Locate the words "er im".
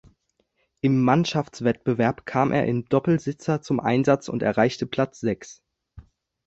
2.51-2.85